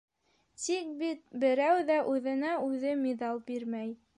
[0.61, 1.21] -Тик бит...
[1.43, 3.97] берәү ҙә үҙенә-үҙе миҙал бирмәй.